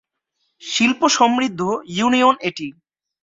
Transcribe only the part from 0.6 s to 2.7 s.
শিল্প সমৃদ্ধ ইউনিয়ন এটি।